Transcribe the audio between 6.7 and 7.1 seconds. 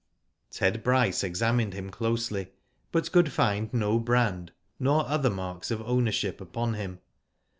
him.